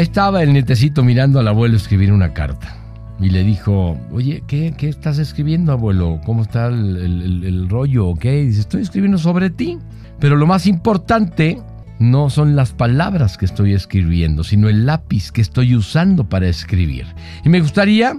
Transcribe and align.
Estaba 0.00 0.42
el 0.42 0.54
nietecito 0.54 1.04
mirando 1.04 1.40
al 1.40 1.48
abuelo 1.48 1.76
escribir 1.76 2.10
una 2.10 2.32
carta. 2.32 2.74
Y 3.20 3.28
le 3.28 3.44
dijo, 3.44 3.98
oye, 4.10 4.42
¿qué, 4.46 4.72
qué 4.74 4.88
estás 4.88 5.18
escribiendo, 5.18 5.72
abuelo? 5.72 6.22
¿Cómo 6.24 6.40
está 6.40 6.68
el, 6.68 7.44
el 7.44 7.68
rollo? 7.68 8.08
¿Ok? 8.08 8.22
Dice, 8.22 8.60
estoy 8.60 8.80
escribiendo 8.80 9.18
sobre 9.18 9.50
ti. 9.50 9.76
Pero 10.18 10.36
lo 10.36 10.46
más 10.46 10.66
importante 10.66 11.60
no 11.98 12.30
son 12.30 12.56
las 12.56 12.72
palabras 12.72 13.36
que 13.36 13.44
estoy 13.44 13.74
escribiendo, 13.74 14.42
sino 14.42 14.70
el 14.70 14.86
lápiz 14.86 15.30
que 15.30 15.42
estoy 15.42 15.76
usando 15.76 16.30
para 16.30 16.48
escribir. 16.48 17.04
Y 17.44 17.50
me 17.50 17.60
gustaría 17.60 18.18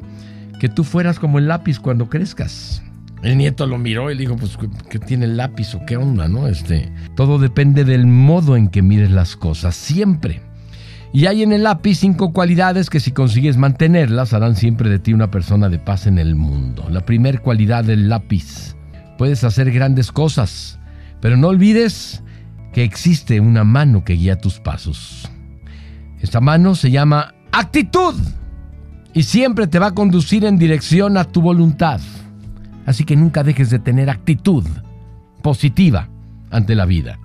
que 0.60 0.70
tú 0.70 0.84
fueras 0.84 1.18
como 1.18 1.40
el 1.40 1.48
lápiz 1.48 1.80
cuando 1.80 2.10
crezcas. 2.10 2.84
El 3.24 3.40
nieto 3.40 3.66
lo 3.66 3.80
miró 3.80 4.12
y 4.12 4.18
dijo, 4.18 4.36
pues, 4.36 4.56
¿qué 4.88 5.00
tiene 5.00 5.26
el 5.26 5.36
lápiz 5.36 5.74
o 5.74 5.84
qué 5.88 5.98
onda, 5.98 6.28
no? 6.28 6.48
Este, 6.48 6.94
todo 7.16 7.40
depende 7.40 7.86
del 7.86 8.06
modo 8.06 8.56
en 8.56 8.68
que 8.68 8.84
mires 8.84 9.10
las 9.10 9.36
cosas, 9.36 9.76
siempre. 9.76 10.44
Y 11.14 11.26
hay 11.26 11.44
en 11.44 11.52
el 11.52 11.64
lápiz 11.64 12.00
cinco 12.00 12.32
cualidades 12.32 12.90
que 12.90 13.02
si 13.02 13.12
consigues 13.12 13.58
mantenerlas 13.58 14.34
harán 14.34 14.56
siempre 14.56 14.90
de 14.90 15.00
ti 15.00 15.14
una 15.14 15.30
persona 15.30 15.68
de 15.68 15.78
paz 15.78 16.08
en 16.08 16.18
el 16.18 16.36
mundo. 16.36 16.88
La 16.90 17.06
primera 17.06 17.40
cualidad 17.40 17.84
del 17.84 18.08
lápiz. 18.08 18.76
Puedes 19.18 19.44
hacer 19.44 19.72
grandes 19.72 20.12
cosas, 20.12 20.80
pero 21.20 21.36
no 21.36 21.50
olvides 21.50 22.24
que 22.72 22.84
existe 22.84 23.40
una 23.42 23.66
mano 23.66 24.06
que 24.06 24.14
guía 24.14 24.38
tus 24.38 24.60
pasos. 24.60 25.30
Esta 26.22 26.40
mano 26.40 26.76
se 26.76 26.92
llama 26.92 27.34
actitud 27.52 28.16
y 29.14 29.24
siempre 29.24 29.68
te 29.68 29.80
va 29.80 29.88
a 29.88 29.96
conducir 29.96 30.46
en 30.46 30.58
dirección 30.58 31.18
a 31.18 31.26
tu 31.26 31.42
voluntad. 31.42 32.00
Así 32.86 33.04
que 33.04 33.18
nunca 33.18 33.44
dejes 33.44 33.70
de 33.70 33.80
tener 33.80 34.10
actitud 34.10 34.66
positiva 35.42 36.08
ante 36.50 36.74
la 36.74 36.86
vida. 36.86 37.20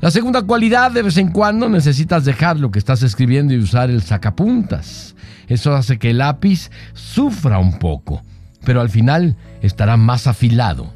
La 0.00 0.10
segunda 0.10 0.42
cualidad, 0.42 0.90
de 0.92 1.02
vez 1.02 1.16
en 1.16 1.30
cuando 1.30 1.68
necesitas 1.68 2.24
dejar 2.24 2.58
lo 2.58 2.70
que 2.70 2.78
estás 2.78 3.02
escribiendo 3.02 3.54
y 3.54 3.58
usar 3.58 3.90
el 3.90 4.02
sacapuntas. 4.02 5.14
Eso 5.46 5.74
hace 5.74 5.98
que 5.98 6.10
el 6.10 6.18
lápiz 6.18 6.70
sufra 6.94 7.58
un 7.58 7.78
poco, 7.78 8.22
pero 8.64 8.80
al 8.80 8.88
final 8.88 9.36
estará 9.62 9.96
más 9.96 10.26
afilado 10.26 10.92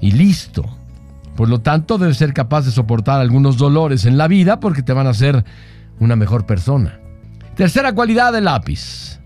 y 0.00 0.12
listo. 0.12 0.64
Por 1.36 1.48
lo 1.48 1.60
tanto, 1.60 1.98
debes 1.98 2.16
ser 2.16 2.34
capaz 2.34 2.64
de 2.64 2.72
soportar 2.72 3.20
algunos 3.20 3.56
dolores 3.58 4.04
en 4.06 4.18
la 4.18 4.28
vida 4.28 4.60
porque 4.60 4.82
te 4.82 4.92
van 4.92 5.06
a 5.06 5.10
hacer 5.10 5.44
una 6.00 6.16
mejor 6.16 6.46
persona. 6.46 6.98
Tercera 7.54 7.92
cualidad 7.92 8.32
del 8.32 8.44
lápiz. 8.44 9.20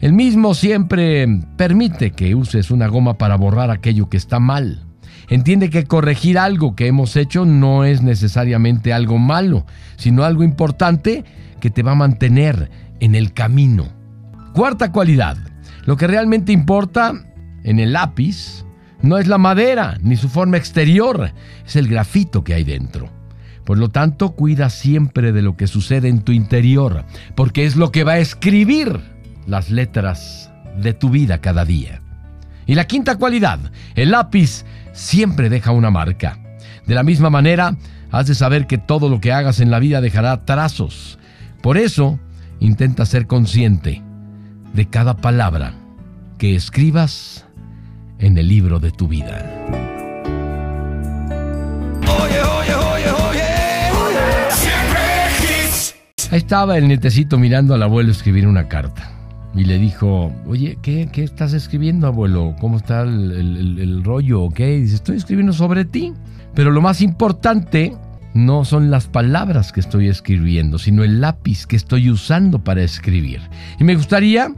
El 0.00 0.12
mismo 0.12 0.54
siempre 0.54 1.26
permite 1.56 2.10
que 2.10 2.34
uses 2.34 2.70
una 2.70 2.86
goma 2.86 3.18
para 3.18 3.36
borrar 3.36 3.70
aquello 3.70 4.08
que 4.08 4.16
está 4.16 4.40
mal. 4.40 4.85
Entiende 5.28 5.70
que 5.70 5.84
corregir 5.84 6.38
algo 6.38 6.76
que 6.76 6.86
hemos 6.86 7.16
hecho 7.16 7.44
no 7.44 7.84
es 7.84 8.02
necesariamente 8.02 8.92
algo 8.92 9.18
malo, 9.18 9.66
sino 9.96 10.24
algo 10.24 10.44
importante 10.44 11.24
que 11.60 11.70
te 11.70 11.82
va 11.82 11.92
a 11.92 11.96
mantener 11.96 12.70
en 13.00 13.14
el 13.14 13.32
camino. 13.32 13.88
Cuarta 14.52 14.92
cualidad. 14.92 15.36
Lo 15.84 15.96
que 15.96 16.06
realmente 16.06 16.52
importa 16.52 17.12
en 17.64 17.78
el 17.78 17.92
lápiz 17.92 18.64
no 19.02 19.18
es 19.18 19.26
la 19.26 19.38
madera 19.38 19.98
ni 20.00 20.16
su 20.16 20.28
forma 20.28 20.56
exterior, 20.56 21.32
es 21.66 21.76
el 21.76 21.88
grafito 21.88 22.44
que 22.44 22.54
hay 22.54 22.64
dentro. 22.64 23.10
Por 23.64 23.78
lo 23.78 23.88
tanto, 23.88 24.32
cuida 24.32 24.70
siempre 24.70 25.32
de 25.32 25.42
lo 25.42 25.56
que 25.56 25.66
sucede 25.66 26.08
en 26.08 26.22
tu 26.22 26.30
interior, 26.30 27.04
porque 27.34 27.64
es 27.64 27.74
lo 27.74 27.90
que 27.90 28.04
va 28.04 28.12
a 28.12 28.18
escribir 28.18 29.00
las 29.46 29.70
letras 29.70 30.52
de 30.80 30.92
tu 30.92 31.10
vida 31.10 31.40
cada 31.40 31.64
día. 31.64 32.00
Y 32.66 32.74
la 32.74 32.86
quinta 32.86 33.16
cualidad, 33.16 33.58
el 33.94 34.12
lápiz 34.12 34.64
siempre 34.96 35.48
deja 35.48 35.70
una 35.70 35.90
marca. 35.90 36.38
De 36.86 36.94
la 36.94 37.04
misma 37.04 37.30
manera, 37.30 37.76
has 38.10 38.26
de 38.26 38.34
saber 38.34 38.66
que 38.66 38.78
todo 38.78 39.08
lo 39.08 39.20
que 39.20 39.32
hagas 39.32 39.60
en 39.60 39.70
la 39.70 39.78
vida 39.78 40.00
dejará 40.00 40.44
trazos. 40.44 41.18
Por 41.62 41.76
eso, 41.76 42.18
intenta 42.58 43.06
ser 43.06 43.26
consciente 43.26 44.02
de 44.72 44.86
cada 44.88 45.16
palabra 45.16 45.74
que 46.38 46.56
escribas 46.56 47.46
en 48.18 48.38
el 48.38 48.48
libro 48.48 48.80
de 48.80 48.90
tu 48.90 49.06
vida. 49.06 49.44
Ahí 56.30 56.38
estaba 56.38 56.76
el 56.76 56.88
nietecito 56.88 57.38
mirando 57.38 57.74
al 57.74 57.82
abuelo 57.82 58.10
escribir 58.10 58.48
una 58.48 58.66
carta 58.68 59.15
y 59.56 59.64
le 59.64 59.78
dijo, 59.78 60.32
oye, 60.46 60.78
¿qué, 60.82 61.08
qué 61.10 61.24
estás 61.24 61.54
escribiendo, 61.54 62.06
abuelo? 62.06 62.54
¿Cómo 62.60 62.76
está 62.76 63.02
el, 63.02 63.78
el, 63.78 64.04
rollo? 64.04 64.42
¿Ok? 64.42 64.58
Dice, 64.58 64.96
estoy 64.96 65.16
escribiendo 65.16 65.54
sobre 65.54 65.86
ti. 65.86 66.12
Pero 66.54 66.70
lo 66.70 66.82
más 66.82 67.00
importante 67.00 67.96
no 68.34 68.66
son 68.66 68.90
las 68.90 69.08
palabras 69.08 69.72
que 69.72 69.80
estoy 69.80 70.08
escribiendo, 70.08 70.78
sino 70.78 71.04
el 71.04 71.22
lápiz 71.22 71.66
que 71.66 71.76
estoy 71.76 72.10
usando 72.10 72.62
para 72.62 72.82
escribir. 72.82 73.40
Y 73.80 73.84
me 73.84 73.94
gustaría 73.94 74.52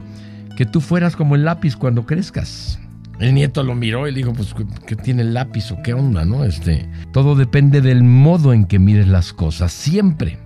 que 0.57 0.65
tú 0.65 0.81
fueras 0.81 1.15
como 1.15 1.35
el 1.35 1.45
lápiz 1.45 1.77
cuando 1.77 2.05
crezcas. 2.05 2.77
El 3.19 3.33
nieto 3.33 3.63
lo 3.63 3.75
miró 3.75 4.07
y 4.07 4.13
dijo, 4.13 4.33
pues, 4.33 4.53
¿qué 4.85 4.95
tiene 4.97 5.21
el 5.21 5.33
lápiz 5.33 5.71
o 5.71 5.81
qué 5.81 5.93
onda, 5.93 6.25
no? 6.25 6.43
Este, 6.43 6.89
todo 7.13 7.35
depende 7.35 7.79
del 7.81 8.03
modo 8.03 8.51
en 8.51 8.65
que 8.65 8.79
mires 8.79 9.07
las 9.07 9.31
cosas, 9.31 9.71
siempre. 9.71 10.39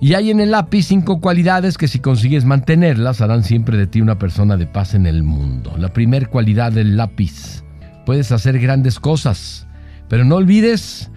Y 0.00 0.14
hay 0.14 0.30
en 0.30 0.40
el 0.40 0.52
lápiz 0.52 0.86
cinco 0.86 1.20
cualidades 1.20 1.76
que 1.76 1.86
si 1.86 1.98
consigues 1.98 2.46
mantenerlas 2.46 3.20
harán 3.20 3.44
siempre 3.44 3.76
de 3.76 3.86
ti 3.86 4.00
una 4.00 4.18
persona 4.18 4.56
de 4.56 4.66
paz 4.66 4.94
en 4.94 5.06
el 5.06 5.22
mundo. 5.22 5.74
La 5.76 5.92
primera 5.92 6.26
cualidad 6.26 6.72
del 6.72 6.96
lápiz. 6.96 7.62
Puedes 8.06 8.32
hacer 8.32 8.58
grandes 8.58 8.98
cosas, 8.98 9.66
pero 10.08 10.24
no 10.24 10.36
olvides 10.36 11.10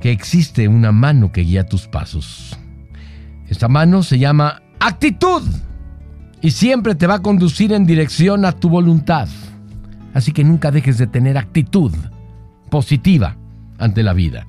que 0.00 0.10
existe 0.10 0.68
una 0.68 0.90
mano 0.90 1.32
que 1.32 1.42
guía 1.42 1.66
tus 1.66 1.86
pasos. 1.86 2.56
Esta 3.48 3.68
mano 3.68 4.02
se 4.02 4.18
llama 4.18 4.62
actitud 4.78 5.42
y 6.40 6.52
siempre 6.52 6.94
te 6.94 7.06
va 7.06 7.16
a 7.16 7.22
conducir 7.22 7.74
en 7.74 7.84
dirección 7.84 8.46
a 8.46 8.52
tu 8.52 8.70
voluntad. 8.70 9.28
Así 10.14 10.32
que 10.32 10.44
nunca 10.44 10.70
dejes 10.70 10.96
de 10.96 11.06
tener 11.06 11.36
actitud 11.36 11.92
positiva 12.70 13.36
ante 13.78 14.02
la 14.02 14.14
vida. 14.14 14.46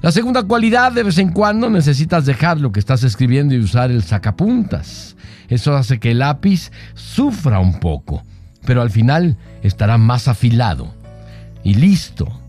La 0.00 0.12
segunda 0.12 0.42
cualidad, 0.42 0.92
de 0.92 1.02
vez 1.02 1.18
en 1.18 1.30
cuando 1.32 1.70
necesitas 1.70 2.26
dejar 2.26 2.60
lo 2.60 2.72
que 2.72 2.80
estás 2.80 3.04
escribiendo 3.04 3.54
y 3.54 3.60
usar 3.60 3.90
el 3.90 4.02
sacapuntas. 4.02 5.16
Eso 5.48 5.76
hace 5.76 6.00
que 6.00 6.12
el 6.12 6.20
lápiz 6.20 6.70
sufra 6.94 7.58
un 7.58 7.78
poco, 7.78 8.22
pero 8.64 8.82
al 8.82 8.90
final 8.90 9.36
estará 9.62 9.98
más 9.98 10.28
afilado 10.28 10.94
y 11.62 11.74
listo. 11.74 12.40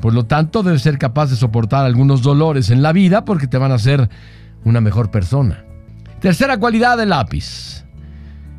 Por 0.00 0.14
lo 0.14 0.24
tanto, 0.24 0.62
debes 0.62 0.82
ser 0.82 0.98
capaz 0.98 1.30
de 1.30 1.36
soportar 1.36 1.84
algunos 1.84 2.22
dolores 2.22 2.70
en 2.70 2.82
la 2.82 2.92
vida 2.92 3.24
porque 3.24 3.46
te 3.46 3.58
van 3.58 3.72
a 3.72 3.76
hacer 3.76 4.08
una 4.64 4.80
mejor 4.80 5.10
persona. 5.10 5.64
Tercera 6.20 6.58
cualidad 6.58 6.98
del 6.98 7.10
lápiz. 7.10 7.84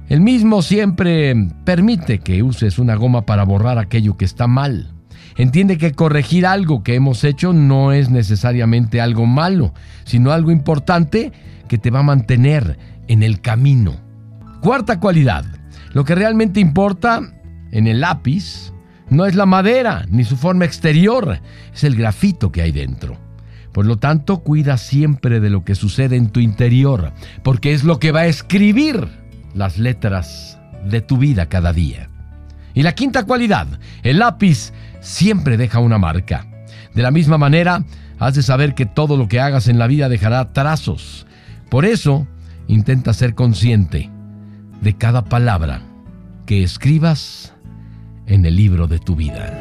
El 0.07 0.21
mismo 0.21 0.61
siempre 0.61 1.35
permite 1.63 2.19
que 2.19 2.43
uses 2.43 2.77
una 2.77 2.95
goma 2.95 3.25
para 3.25 3.43
borrar 3.43 3.79
aquello 3.79 4.17
que 4.17 4.25
está 4.25 4.45
mal. 4.45 4.94
Entiende 5.37 5.77
que 5.77 5.91
corregir 5.91 6.45
algo 6.45 6.81
que 6.83 6.95
hemos 6.95 7.23
hecho 7.23 7.51
no 7.51 7.91
es 7.91 8.09
necesariamente 8.09 9.01
algo 9.01 9.25
malo, 9.25 9.73
sino 10.05 10.31
algo 10.31 10.51
importante 10.51 11.33
que 11.67 11.77
te 11.77 11.91
va 11.91 11.99
a 11.99 12.03
mantener 12.03 12.77
en 13.07 13.21
el 13.21 13.41
camino. 13.41 13.95
Cuarta 14.61 14.99
cualidad. 14.99 15.45
Lo 15.93 16.05
que 16.05 16.15
realmente 16.15 16.59
importa 16.59 17.21
en 17.71 17.87
el 17.87 18.01
lápiz 18.01 18.71
no 19.09 19.25
es 19.25 19.35
la 19.35 19.45
madera 19.45 20.05
ni 20.09 20.23
su 20.23 20.37
forma 20.37 20.65
exterior, 20.65 21.39
es 21.73 21.83
el 21.83 21.95
grafito 21.95 22.51
que 22.51 22.61
hay 22.61 22.71
dentro. 22.71 23.17
Por 23.73 23.85
lo 23.85 23.97
tanto, 23.97 24.39
cuida 24.39 24.77
siempre 24.77 25.41
de 25.41 25.49
lo 25.49 25.65
que 25.65 25.75
sucede 25.75 26.15
en 26.15 26.29
tu 26.29 26.39
interior, 26.39 27.11
porque 27.43 27.73
es 27.73 27.83
lo 27.83 27.99
que 27.99 28.13
va 28.13 28.21
a 28.21 28.27
escribir 28.27 29.09
las 29.53 29.77
letras 29.77 30.57
de 30.85 31.01
tu 31.01 31.17
vida 31.17 31.47
cada 31.47 31.73
día. 31.73 32.09
Y 32.73 32.83
la 32.83 32.93
quinta 32.93 33.25
cualidad, 33.25 33.67
el 34.03 34.19
lápiz 34.19 34.71
siempre 35.05 35.55
deja 35.55 35.79
una 35.79 35.97
marca. 35.97 36.47
De 36.93 37.03
la 37.03 37.11
misma 37.11 37.37
manera, 37.37 37.83
has 38.19 38.35
de 38.35 38.43
saber 38.43 38.73
que 38.73 38.85
todo 38.85 39.17
lo 39.17 39.27
que 39.27 39.39
hagas 39.39 39.67
en 39.67 39.79
la 39.79 39.87
vida 39.87 40.09
dejará 40.09 40.51
trazos. 40.51 41.27
Por 41.69 41.85
eso, 41.85 42.27
intenta 42.67 43.13
ser 43.13 43.35
consciente 43.35 44.09
de 44.81 44.97
cada 44.97 45.23
palabra 45.23 45.81
que 46.45 46.63
escribas 46.63 47.53
en 48.25 48.45
el 48.45 48.55
libro 48.55 48.87
de 48.87 48.99
tu 48.99 49.15
vida. 49.15 49.53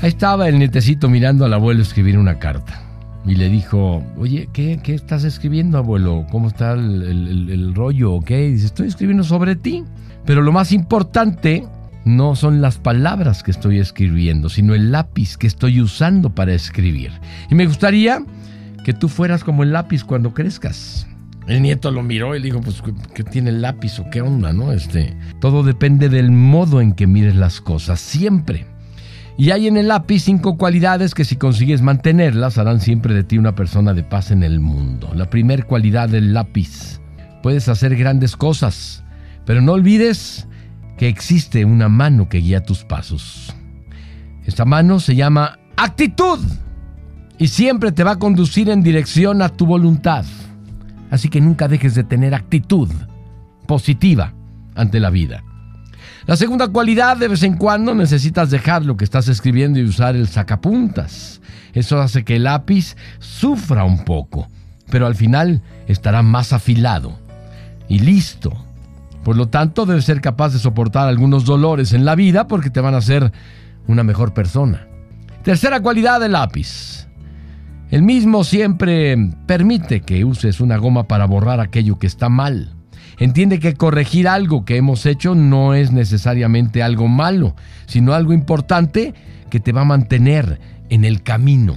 Ahí 0.00 0.10
estaba 0.10 0.48
el 0.48 0.58
nietecito 0.58 1.08
mirando 1.08 1.44
al 1.44 1.54
abuelo 1.54 1.82
escribir 1.82 2.18
una 2.18 2.38
carta 2.38 2.87
y 3.26 3.34
le 3.34 3.48
dijo, 3.48 4.02
oye, 4.16 4.48
¿qué, 4.52 4.80
qué 4.82 4.94
estás 4.94 5.24
escribiendo, 5.24 5.78
abuelo? 5.78 6.26
¿Cómo 6.30 6.48
está 6.48 6.72
el, 6.72 7.74
rollo? 7.74 8.14
¿Ok? 8.14 8.28
Dice, 8.28 8.66
estoy 8.66 8.88
escribiendo 8.88 9.24
sobre 9.24 9.56
ti. 9.56 9.84
Pero 10.24 10.42
lo 10.42 10.52
más 10.52 10.72
importante 10.72 11.66
no 12.04 12.36
son 12.36 12.60
las 12.60 12.78
palabras 12.78 13.42
que 13.42 13.50
estoy 13.50 13.78
escribiendo, 13.78 14.48
sino 14.48 14.74
el 14.74 14.92
lápiz 14.92 15.36
que 15.36 15.46
estoy 15.46 15.80
usando 15.80 16.34
para 16.34 16.54
escribir. 16.54 17.12
Y 17.50 17.54
me 17.54 17.66
gustaría 17.66 18.24
que 18.84 18.94
tú 18.94 19.08
fueras 19.08 19.44
como 19.44 19.62
el 19.62 19.72
lápiz 19.72 20.04
cuando 20.04 20.32
crezcas. 20.32 21.06
El 21.46 21.62
nieto 21.62 21.90
lo 21.90 22.02
miró 22.02 22.36
y 22.36 22.42
dijo, 22.42 22.60
pues, 22.60 22.82
¿qué 23.14 23.24
tiene 23.24 23.50
el 23.50 23.62
lápiz 23.62 23.98
o 23.98 24.10
qué 24.10 24.20
onda, 24.20 24.52
no? 24.52 24.72
Este, 24.72 25.16
todo 25.40 25.62
depende 25.62 26.10
del 26.10 26.30
modo 26.30 26.80
en 26.80 26.92
que 26.92 27.06
mires 27.06 27.36
las 27.36 27.60
cosas, 27.60 28.00
siempre. 28.00 28.66
Y 29.40 29.52
hay 29.52 29.68
en 29.68 29.76
el 29.76 29.86
lápiz 29.86 30.24
cinco 30.24 30.56
cualidades 30.56 31.14
que 31.14 31.24
si 31.24 31.36
consigues 31.36 31.80
mantenerlas 31.80 32.58
harán 32.58 32.80
siempre 32.80 33.14
de 33.14 33.22
ti 33.22 33.38
una 33.38 33.54
persona 33.54 33.94
de 33.94 34.02
paz 34.02 34.32
en 34.32 34.42
el 34.42 34.58
mundo. 34.58 35.12
La 35.14 35.30
primera 35.30 35.62
cualidad 35.62 36.08
del 36.08 36.34
lápiz. 36.34 37.00
Puedes 37.40 37.68
hacer 37.68 37.94
grandes 37.94 38.36
cosas, 38.36 39.04
pero 39.46 39.62
no 39.62 39.74
olvides 39.74 40.48
que 40.96 41.06
existe 41.06 41.64
una 41.64 41.88
mano 41.88 42.28
que 42.28 42.38
guía 42.38 42.64
tus 42.64 42.82
pasos. 42.82 43.54
Esta 44.44 44.64
mano 44.64 44.98
se 44.98 45.14
llama 45.14 45.60
actitud 45.76 46.40
y 47.38 47.46
siempre 47.46 47.92
te 47.92 48.02
va 48.02 48.12
a 48.12 48.18
conducir 48.18 48.68
en 48.68 48.82
dirección 48.82 49.40
a 49.40 49.50
tu 49.50 49.66
voluntad. 49.66 50.24
Así 51.12 51.28
que 51.28 51.40
nunca 51.40 51.68
dejes 51.68 51.94
de 51.94 52.02
tener 52.02 52.34
actitud 52.34 52.90
positiva 53.68 54.34
ante 54.74 54.98
la 54.98 55.10
vida. 55.10 55.44
La 56.28 56.36
segunda 56.36 56.68
cualidad, 56.68 57.16
de 57.16 57.26
vez 57.26 57.42
en 57.42 57.56
cuando 57.56 57.94
necesitas 57.94 58.50
dejar 58.50 58.84
lo 58.84 58.98
que 58.98 59.04
estás 59.04 59.28
escribiendo 59.28 59.78
y 59.78 59.84
usar 59.84 60.14
el 60.14 60.28
sacapuntas. 60.28 61.40
Eso 61.72 62.02
hace 62.02 62.22
que 62.22 62.36
el 62.36 62.44
lápiz 62.44 62.96
sufra 63.18 63.84
un 63.84 64.04
poco, 64.04 64.46
pero 64.90 65.06
al 65.06 65.14
final 65.14 65.62
estará 65.86 66.20
más 66.20 66.52
afilado 66.52 67.18
y 67.88 68.00
listo. 68.00 68.52
Por 69.24 69.36
lo 69.36 69.48
tanto, 69.48 69.86
debes 69.86 70.04
ser 70.04 70.20
capaz 70.20 70.52
de 70.52 70.58
soportar 70.58 71.08
algunos 71.08 71.46
dolores 71.46 71.94
en 71.94 72.04
la 72.04 72.14
vida 72.14 72.46
porque 72.46 72.68
te 72.68 72.82
van 72.82 72.92
a 72.92 72.98
hacer 72.98 73.32
una 73.86 74.02
mejor 74.02 74.34
persona. 74.34 74.86
Tercera 75.42 75.80
cualidad 75.80 76.20
del 76.20 76.32
lápiz. 76.32 77.08
El 77.90 78.02
mismo 78.02 78.44
siempre 78.44 79.16
permite 79.46 80.02
que 80.02 80.26
uses 80.26 80.60
una 80.60 80.76
goma 80.76 81.08
para 81.08 81.24
borrar 81.24 81.60
aquello 81.60 81.98
que 81.98 82.06
está 82.06 82.28
mal. 82.28 82.74
Entiende 83.18 83.58
que 83.58 83.74
corregir 83.74 84.28
algo 84.28 84.64
que 84.64 84.76
hemos 84.76 85.04
hecho 85.04 85.34
no 85.34 85.74
es 85.74 85.90
necesariamente 85.90 86.82
algo 86.82 87.08
malo, 87.08 87.56
sino 87.86 88.14
algo 88.14 88.32
importante 88.32 89.14
que 89.50 89.60
te 89.60 89.72
va 89.72 89.80
a 89.80 89.86
mantener 89.86 90.60
en 90.88 91.04
el 91.04 91.22
camino. 91.22 91.76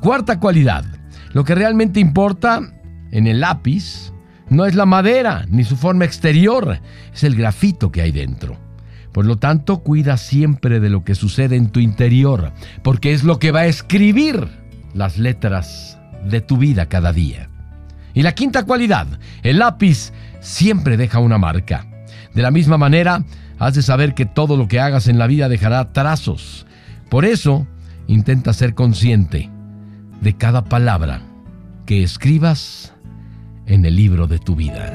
Cuarta 0.00 0.38
cualidad. 0.38 0.84
Lo 1.32 1.44
que 1.44 1.54
realmente 1.54 1.98
importa 1.98 2.60
en 3.10 3.26
el 3.26 3.40
lápiz 3.40 4.12
no 4.48 4.66
es 4.66 4.74
la 4.74 4.86
madera 4.86 5.46
ni 5.48 5.64
su 5.64 5.76
forma 5.76 6.04
exterior, 6.04 6.78
es 7.12 7.24
el 7.24 7.34
grafito 7.34 7.90
que 7.90 8.02
hay 8.02 8.12
dentro. 8.12 8.56
Por 9.12 9.24
lo 9.24 9.36
tanto, 9.36 9.78
cuida 9.78 10.18
siempre 10.18 10.78
de 10.78 10.90
lo 10.90 11.02
que 11.02 11.14
sucede 11.14 11.56
en 11.56 11.70
tu 11.70 11.80
interior, 11.80 12.52
porque 12.82 13.14
es 13.14 13.24
lo 13.24 13.38
que 13.38 13.50
va 13.50 13.60
a 13.60 13.66
escribir 13.66 14.46
las 14.92 15.16
letras 15.16 15.98
de 16.28 16.42
tu 16.42 16.58
vida 16.58 16.86
cada 16.90 17.14
día. 17.14 17.48
Y 18.12 18.22
la 18.22 18.32
quinta 18.32 18.64
cualidad, 18.64 19.06
el 19.42 19.58
lápiz 19.58 20.12
siempre 20.40 20.96
deja 20.96 21.18
una 21.18 21.38
marca. 21.38 21.86
De 22.34 22.42
la 22.42 22.50
misma 22.50 22.78
manera, 22.78 23.24
has 23.58 23.74
de 23.74 23.82
saber 23.82 24.14
que 24.14 24.26
todo 24.26 24.56
lo 24.56 24.68
que 24.68 24.80
hagas 24.80 25.08
en 25.08 25.18
la 25.18 25.26
vida 25.26 25.48
dejará 25.48 25.92
trazos. 25.92 26.66
Por 27.08 27.24
eso, 27.24 27.66
intenta 28.06 28.52
ser 28.52 28.74
consciente 28.74 29.50
de 30.20 30.34
cada 30.34 30.64
palabra 30.64 31.22
que 31.86 32.02
escribas 32.02 32.92
en 33.66 33.84
el 33.84 33.96
libro 33.96 34.26
de 34.26 34.38
tu 34.38 34.56
vida. 34.56 34.92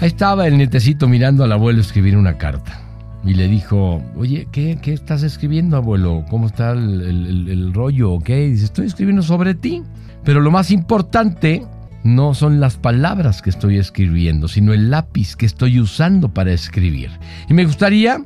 Ahí 0.00 0.06
estaba 0.06 0.46
el 0.46 0.56
nietecito 0.56 1.08
mirando 1.08 1.42
al 1.42 1.50
abuelo 1.50 1.80
escribir 1.80 2.16
una 2.16 2.38
carta 2.38 2.87
y 3.28 3.34
le 3.34 3.46
dijo, 3.46 4.02
oye, 4.16 4.48
¿qué, 4.50 4.80
estás 4.86 5.22
escribiendo, 5.22 5.76
abuelo? 5.76 6.24
¿Cómo 6.30 6.46
está 6.46 6.70
el, 6.70 7.74
rollo? 7.74 8.12
¿Ok? 8.12 8.28
Dice, 8.28 8.64
estoy 8.64 8.86
escribiendo 8.86 9.22
sobre 9.22 9.54
ti. 9.54 9.82
Pero 10.24 10.40
lo 10.40 10.50
más 10.50 10.70
importante 10.70 11.62
no 12.04 12.32
son 12.32 12.58
las 12.58 12.78
palabras 12.78 13.42
que 13.42 13.50
estoy 13.50 13.76
escribiendo, 13.76 14.48
sino 14.48 14.72
el 14.72 14.88
lápiz 14.90 15.36
que 15.36 15.44
estoy 15.44 15.78
usando 15.78 16.32
para 16.32 16.54
escribir. 16.54 17.10
Y 17.50 17.52
me 17.52 17.66
gustaría 17.66 18.22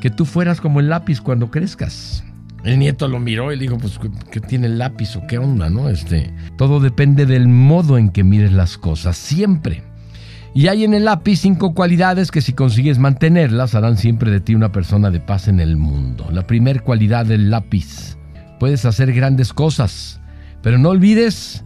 que 0.00 0.10
tú 0.10 0.24
fueras 0.24 0.60
como 0.60 0.78
el 0.78 0.90
lápiz 0.90 1.20
cuando 1.20 1.50
crezcas. 1.50 2.22
El 2.62 2.78
nieto 2.78 3.08
lo 3.08 3.18
miró 3.18 3.52
y 3.52 3.58
dijo, 3.58 3.78
pues, 3.78 3.98
¿qué 4.30 4.40
tiene 4.40 4.68
el 4.68 4.78
lápiz 4.78 5.16
o 5.16 5.26
qué 5.26 5.38
onda, 5.38 5.70
no? 5.70 5.88
Este, 5.88 6.32
todo 6.56 6.78
depende 6.78 7.26
del 7.26 7.48
modo 7.48 7.98
en 7.98 8.10
que 8.10 8.22
mires 8.22 8.52
las 8.52 8.78
cosas, 8.78 9.16
siempre. 9.16 9.82
Y 10.56 10.68
hay 10.68 10.84
en 10.84 10.94
el 10.94 11.04
lápiz 11.04 11.40
cinco 11.40 11.74
cualidades 11.74 12.30
que 12.30 12.40
si 12.40 12.54
consigues 12.54 12.98
mantenerlas 12.98 13.74
harán 13.74 13.98
siempre 13.98 14.30
de 14.30 14.40
ti 14.40 14.54
una 14.54 14.72
persona 14.72 15.10
de 15.10 15.20
paz 15.20 15.48
en 15.48 15.60
el 15.60 15.76
mundo. 15.76 16.28
La 16.32 16.46
primera 16.46 16.80
cualidad 16.80 17.26
del 17.26 17.50
lápiz. 17.50 18.16
Puedes 18.58 18.86
hacer 18.86 19.12
grandes 19.12 19.52
cosas, 19.52 20.18
pero 20.62 20.78
no 20.78 20.88
olvides 20.88 21.62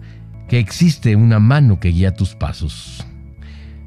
que 0.48 0.58
existe 0.58 1.14
una 1.14 1.38
mano 1.38 1.78
que 1.78 1.90
guía 1.90 2.16
tus 2.16 2.34
pasos. 2.34 3.06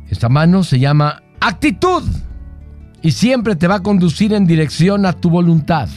Esta 0.08 0.30
mano 0.30 0.64
se 0.64 0.80
llama 0.80 1.22
actitud 1.42 2.04
y 3.02 3.12
siempre 3.12 3.58
te 3.58 3.68
va 3.68 3.76
a 3.76 3.84
conducir 3.84 4.32
en 4.32 4.48
dirección 4.48 5.06
a 5.06 5.12
tu 5.12 5.30
voluntad. 5.30 5.90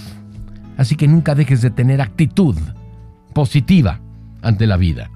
Así 0.76 0.96
que 0.96 1.06
nunca 1.06 1.36
dejes 1.36 1.62
de 1.62 1.70
tener 1.70 2.00
actitud 2.00 2.56
positiva 3.32 4.00
ante 4.42 4.66
la 4.66 4.76
vida. 4.76 5.12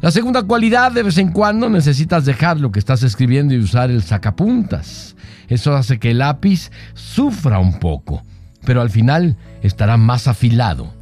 La 0.00 0.10
segunda 0.10 0.42
cualidad, 0.42 0.92
de 0.92 1.02
vez 1.02 1.18
en 1.18 1.32
cuando 1.32 1.68
necesitas 1.70 2.24
dejar 2.24 2.60
lo 2.60 2.70
que 2.72 2.78
estás 2.78 3.02
escribiendo 3.02 3.54
y 3.54 3.58
usar 3.58 3.90
el 3.90 4.02
sacapuntas. 4.02 5.16
Eso 5.48 5.74
hace 5.74 5.98
que 5.98 6.10
el 6.10 6.18
lápiz 6.18 6.70
sufra 6.94 7.58
un 7.58 7.78
poco, 7.78 8.22
pero 8.64 8.80
al 8.80 8.90
final 8.90 9.36
estará 9.62 9.96
más 9.96 10.28
afilado 10.28 10.92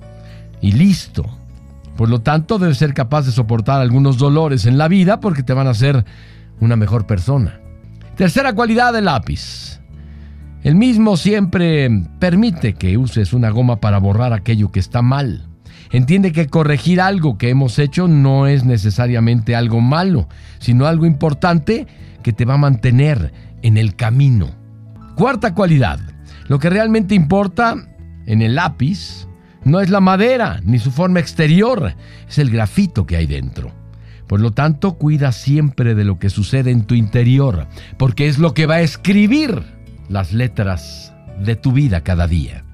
y 0.61 0.73
listo. 0.73 1.25
Por 1.97 2.09
lo 2.09 2.21
tanto, 2.21 2.59
debes 2.59 2.79
ser 2.79 2.95
capaz 2.95 3.27
de 3.27 3.33
soportar 3.33 3.81
algunos 3.81 4.19
dolores 4.19 4.67
en 4.67 4.79
la 4.79 4.89
vida 4.89 5.21
porque 5.21 5.43
te 5.43 5.53
van 5.53 5.67
a 5.67 5.71
hacer 5.71 6.05
una 6.61 6.77
mejor 6.77 7.07
persona. 7.07 7.61
Tercera 8.17 8.55
cualidad 8.55 8.93
del 8.93 9.07
lápiz. 9.07 9.81
El 10.63 10.77
mismo 10.77 11.17
siempre 11.17 11.91
permite 12.21 12.75
que 12.75 12.97
uses 12.97 13.33
una 13.33 13.51
goma 13.51 13.81
para 13.81 13.99
borrar 13.99 14.33
aquello 14.33 14.71
que 14.71 14.81
está 14.81 15.03
mal. 15.03 15.49
Entiende 15.93 16.33
que 16.33 16.47
corregir 16.47 17.03
algo 17.03 17.37
que 17.37 17.51
hemos 17.51 17.79
hecho 17.79 18.09
no 18.09 18.47
es 18.47 18.65
necesariamente 18.65 19.55
algo 19.55 19.81
malo, 19.83 20.27
sino 20.59 20.87
algo 20.87 21.05
importante 21.05 21.87
que 22.23 22.33
te 22.33 22.47
va 22.47 22.55
a 22.55 22.59
mantener 22.59 23.33
en 23.61 23.77
el 23.77 23.95
camino. 23.95 24.51
Cuarta 25.17 25.55
cualidad. 25.55 26.01
Lo 26.49 26.59
que 26.59 26.71
realmente 26.71 27.15
importa 27.15 27.77
en 28.27 28.41
el 28.41 28.55
lápiz 28.55 29.29
no 29.65 29.81
es 29.81 29.91
la 29.91 30.01
madera 30.01 30.61
ni 30.65 30.79
su 30.79 30.91
forma 30.91 31.21
exterior, 31.21 31.95
es 32.27 32.39
el 32.39 32.51
grafito 32.51 33.07
que 33.07 33.17
hay 33.17 33.27
dentro. 33.27 33.71
Por 34.27 34.41
lo 34.41 34.53
tanto, 34.53 34.95
cuida 34.95 35.31
siempre 35.31 35.95
de 35.95 36.05
lo 36.05 36.19
que 36.19 36.31
sucede 36.31 36.71
en 36.71 36.85
tu 36.85 36.95
interior, 36.95 37.69
porque 37.99 38.29
es 38.29 38.39
lo 38.39 38.55
que 38.55 38.65
va 38.65 38.77
a 38.77 38.81
escribir 38.81 39.63
las 40.09 40.33
letras 40.33 41.13
de 41.45 41.55
tu 41.55 41.73
vida 41.73 42.03
cada 42.03 42.27
día. 42.27 42.65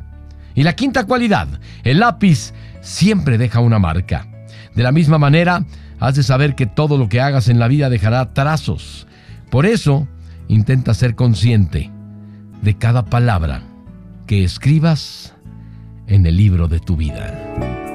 Y 0.54 0.62
la 0.62 0.74
quinta 0.74 1.04
cualidad, 1.04 1.48
el 1.84 2.00
lápiz 2.00 2.52
siempre 2.88 3.38
deja 3.38 3.60
una 3.60 3.78
marca. 3.78 4.26
De 4.74 4.82
la 4.82 4.92
misma 4.92 5.18
manera, 5.18 5.64
has 6.00 6.14
de 6.14 6.22
saber 6.22 6.54
que 6.54 6.66
todo 6.66 6.96
lo 6.96 7.08
que 7.08 7.20
hagas 7.20 7.48
en 7.48 7.58
la 7.58 7.68
vida 7.68 7.90
dejará 7.90 8.32
trazos. 8.32 9.06
Por 9.50 9.66
eso, 9.66 10.08
intenta 10.48 10.94
ser 10.94 11.14
consciente 11.14 11.90
de 12.62 12.74
cada 12.74 13.04
palabra 13.04 13.62
que 14.26 14.42
escribas 14.42 15.34
en 16.06 16.26
el 16.26 16.36
libro 16.36 16.66
de 16.68 16.80
tu 16.80 16.96
vida. 16.96 17.87